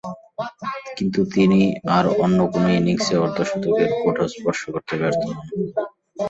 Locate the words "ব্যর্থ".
4.97-5.21